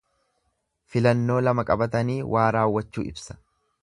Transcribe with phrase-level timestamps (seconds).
[0.95, 3.37] Filannoo lama qabatanii waa raawwachuu ibsa.